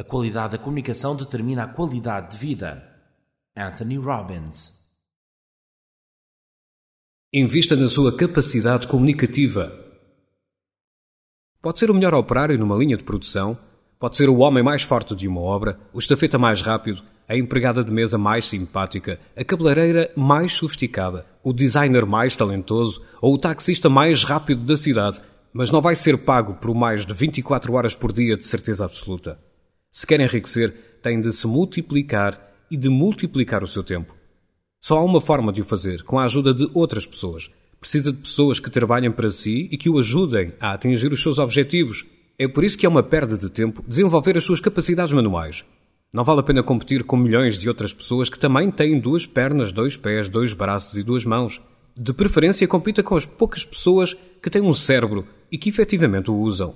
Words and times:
A 0.00 0.02
qualidade 0.02 0.52
da 0.52 0.58
comunicação 0.58 1.14
determina 1.14 1.64
a 1.64 1.68
qualidade 1.68 2.30
de 2.30 2.38
vida. 2.38 2.82
Anthony 3.54 3.98
Robbins. 3.98 4.80
Invista 7.30 7.76
na 7.76 7.86
sua 7.86 8.16
capacidade 8.16 8.88
comunicativa. 8.88 9.70
Pode 11.60 11.78
ser 11.78 11.90
o 11.90 11.94
melhor 11.94 12.14
operário 12.14 12.58
numa 12.58 12.78
linha 12.78 12.96
de 12.96 13.04
produção, 13.04 13.58
pode 13.98 14.16
ser 14.16 14.30
o 14.30 14.38
homem 14.38 14.64
mais 14.64 14.82
forte 14.82 15.14
de 15.14 15.28
uma 15.28 15.42
obra, 15.42 15.78
o 15.92 15.98
estafeta 15.98 16.38
mais 16.38 16.62
rápido, 16.62 17.02
a 17.28 17.36
empregada 17.36 17.84
de 17.84 17.90
mesa 17.90 18.16
mais 18.16 18.46
simpática, 18.46 19.20
a 19.36 19.44
cabeleireira 19.44 20.10
mais 20.16 20.54
sofisticada, 20.54 21.26
o 21.44 21.52
designer 21.52 22.06
mais 22.06 22.34
talentoso 22.34 23.04
ou 23.20 23.34
o 23.34 23.38
taxista 23.38 23.90
mais 23.90 24.24
rápido 24.24 24.64
da 24.64 24.78
cidade, 24.78 25.20
mas 25.52 25.70
não 25.70 25.82
vai 25.82 25.94
ser 25.94 26.16
pago 26.16 26.54
por 26.54 26.74
mais 26.74 27.04
de 27.04 27.12
24 27.12 27.74
horas 27.74 27.94
por 27.94 28.10
dia 28.14 28.34
de 28.34 28.46
certeza 28.46 28.86
absoluta. 28.86 29.49
Se 29.92 30.06
quer 30.06 30.20
enriquecer, 30.20 30.72
tem 31.02 31.20
de 31.20 31.32
se 31.32 31.46
multiplicar 31.46 32.40
e 32.70 32.76
de 32.76 32.88
multiplicar 32.88 33.64
o 33.64 33.66
seu 33.66 33.82
tempo. 33.82 34.14
Só 34.80 34.98
há 34.98 35.04
uma 35.04 35.20
forma 35.20 35.52
de 35.52 35.60
o 35.60 35.64
fazer, 35.64 36.02
com 36.04 36.18
a 36.18 36.24
ajuda 36.24 36.54
de 36.54 36.68
outras 36.72 37.06
pessoas. 37.06 37.50
Precisa 37.80 38.12
de 38.12 38.18
pessoas 38.18 38.60
que 38.60 38.70
trabalhem 38.70 39.10
para 39.10 39.30
si 39.30 39.68
e 39.72 39.76
que 39.76 39.90
o 39.90 39.98
ajudem 39.98 40.52
a 40.60 40.72
atingir 40.72 41.12
os 41.12 41.22
seus 41.22 41.38
objetivos. 41.38 42.06
É 42.38 42.46
por 42.46 42.62
isso 42.62 42.78
que 42.78 42.86
é 42.86 42.88
uma 42.88 43.02
perda 43.02 43.36
de 43.36 43.50
tempo 43.50 43.84
desenvolver 43.86 44.36
as 44.36 44.44
suas 44.44 44.60
capacidades 44.60 45.12
manuais. 45.12 45.64
Não 46.12 46.24
vale 46.24 46.40
a 46.40 46.42
pena 46.44 46.62
competir 46.62 47.04
com 47.04 47.16
milhões 47.16 47.58
de 47.58 47.68
outras 47.68 47.92
pessoas 47.92 48.30
que 48.30 48.38
também 48.38 48.70
têm 48.70 49.00
duas 49.00 49.26
pernas, 49.26 49.72
dois 49.72 49.96
pés, 49.96 50.28
dois 50.28 50.52
braços 50.52 50.96
e 50.98 51.02
duas 51.02 51.24
mãos. 51.24 51.60
De 51.96 52.12
preferência, 52.12 52.66
compita 52.68 53.02
com 53.02 53.16
as 53.16 53.26
poucas 53.26 53.64
pessoas 53.64 54.16
que 54.42 54.50
têm 54.50 54.62
um 54.62 54.72
cérebro 54.72 55.26
e 55.50 55.58
que 55.58 55.68
efetivamente 55.68 56.30
o 56.30 56.36
usam. 56.36 56.74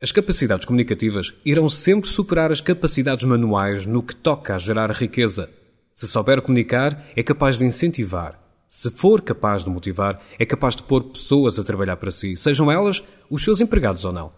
As 0.00 0.12
capacidades 0.12 0.64
comunicativas 0.64 1.34
irão 1.44 1.68
sempre 1.68 2.08
superar 2.08 2.52
as 2.52 2.60
capacidades 2.60 3.24
manuais 3.24 3.84
no 3.84 4.00
que 4.00 4.14
toca 4.14 4.54
a 4.54 4.58
gerar 4.58 4.92
riqueza. 4.92 5.50
Se 5.92 6.06
souber 6.06 6.40
comunicar, 6.40 7.04
é 7.16 7.22
capaz 7.24 7.58
de 7.58 7.64
incentivar. 7.64 8.40
Se 8.68 8.92
for 8.92 9.20
capaz 9.20 9.64
de 9.64 9.70
motivar, 9.70 10.22
é 10.38 10.46
capaz 10.46 10.76
de 10.76 10.84
pôr 10.84 11.02
pessoas 11.02 11.58
a 11.58 11.64
trabalhar 11.64 11.96
para 11.96 12.12
si, 12.12 12.36
sejam 12.36 12.70
elas 12.70 13.02
os 13.28 13.42
seus 13.42 13.60
empregados 13.60 14.04
ou 14.04 14.12
não. 14.12 14.32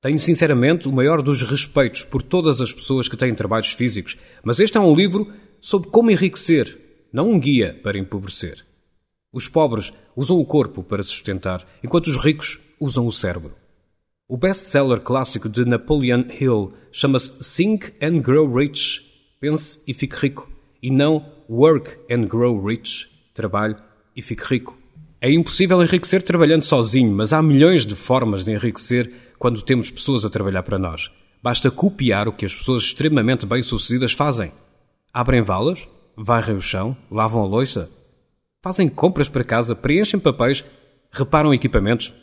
Tenho 0.00 0.20
sinceramente 0.20 0.86
o 0.86 0.92
maior 0.92 1.20
dos 1.20 1.42
respeitos 1.42 2.04
por 2.04 2.22
todas 2.22 2.60
as 2.60 2.72
pessoas 2.72 3.08
que 3.08 3.16
têm 3.16 3.34
trabalhos 3.34 3.72
físicos, 3.72 4.16
mas 4.44 4.60
este 4.60 4.78
é 4.78 4.80
um 4.80 4.94
livro 4.94 5.32
sobre 5.60 5.90
como 5.90 6.12
enriquecer, 6.12 6.78
não 7.12 7.28
um 7.28 7.40
guia 7.40 7.76
para 7.82 7.98
empobrecer. 7.98 8.64
Os 9.32 9.48
pobres 9.48 9.92
usam 10.14 10.38
o 10.38 10.46
corpo 10.46 10.84
para 10.84 11.02
se 11.02 11.08
sustentar, 11.08 11.66
enquanto 11.82 12.06
os 12.06 12.22
ricos 12.22 12.60
usam 12.78 13.04
o 13.04 13.12
cérebro. 13.12 13.61
O 14.32 14.36
best-seller 14.38 14.98
clássico 14.98 15.46
de 15.46 15.62
Napoleon 15.62 16.24
Hill 16.40 16.72
chama-se 16.90 17.30
Think 17.54 17.92
and 18.00 18.22
Grow 18.22 18.50
Rich, 18.50 19.02
pense 19.38 19.82
e 19.86 19.92
fique 19.92 20.16
rico, 20.16 20.50
e 20.82 20.90
não 20.90 21.22
Work 21.50 21.98
and 22.10 22.28
Grow 22.28 22.64
Rich, 22.64 23.10
trabalhe 23.34 23.76
e 24.16 24.22
fique 24.22 24.42
rico. 24.42 24.74
É 25.20 25.30
impossível 25.30 25.82
enriquecer 25.82 26.22
trabalhando 26.22 26.62
sozinho, 26.62 27.14
mas 27.14 27.34
há 27.34 27.42
milhões 27.42 27.84
de 27.84 27.94
formas 27.94 28.42
de 28.42 28.52
enriquecer 28.52 29.12
quando 29.38 29.60
temos 29.60 29.90
pessoas 29.90 30.24
a 30.24 30.30
trabalhar 30.30 30.62
para 30.62 30.78
nós. 30.78 31.10
Basta 31.42 31.70
copiar 31.70 32.26
o 32.26 32.32
que 32.32 32.46
as 32.46 32.54
pessoas 32.54 32.84
extremamente 32.84 33.44
bem-sucedidas 33.44 34.12
fazem. 34.14 34.50
Abrem 35.12 35.42
valas, 35.42 35.86
varrem 36.16 36.56
o 36.56 36.62
chão, 36.62 36.96
lavam 37.10 37.42
a 37.42 37.46
louça, 37.46 37.90
fazem 38.62 38.88
compras 38.88 39.28
para 39.28 39.44
casa, 39.44 39.76
preenchem 39.76 40.18
papéis, 40.18 40.64
reparam 41.10 41.52
equipamentos, 41.52 42.14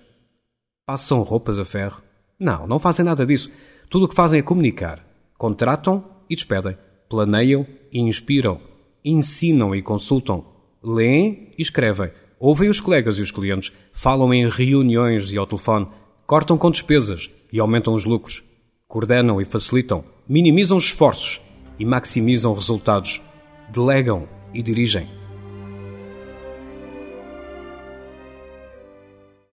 Passam 0.90 1.22
roupas 1.22 1.60
a 1.60 1.66
ferro? 1.66 2.02
Não, 2.40 2.66
não 2.66 2.80
fazem 2.80 3.06
nada 3.06 3.24
disso. 3.24 3.52
Tudo 3.92 4.06
o 4.06 4.08
que 4.08 4.16
fazem 4.16 4.40
é 4.40 4.42
comunicar. 4.42 5.06
Contratam 5.38 6.04
e 6.28 6.34
despedem. 6.34 6.76
Planeiam 7.08 7.64
e 7.94 8.00
inspiram. 8.00 8.60
Ensinam 9.06 9.76
e 9.76 9.84
consultam. 9.84 10.44
Leem 10.82 11.54
e 11.56 11.62
escrevem. 11.62 12.10
Ouvem 12.40 12.70
os 12.70 12.82
colegas 12.82 13.20
e 13.20 13.22
os 13.22 13.30
clientes. 13.30 13.70
Falam 13.94 14.34
em 14.34 14.50
reuniões 14.50 15.32
e 15.32 15.38
ao 15.38 15.46
telefone. 15.46 15.88
Cortam 16.26 16.58
com 16.58 16.72
despesas 16.72 17.30
e 17.54 17.60
aumentam 17.60 17.94
os 17.94 18.04
lucros. 18.04 18.42
Coordenam 18.88 19.40
e 19.40 19.46
facilitam. 19.46 20.04
Minimizam 20.28 20.76
os 20.76 20.86
esforços 20.86 21.40
e 21.78 21.86
maximizam 21.86 22.52
resultados. 22.52 23.22
Delegam 23.72 24.28
e 24.56 24.64
dirigem. 24.64 25.19